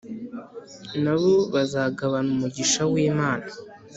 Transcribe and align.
na 1.03 1.13
bo 1.21 1.33
bazagabana 1.53 2.29
umugisha 2.35 2.81
w'imana 2.91 3.49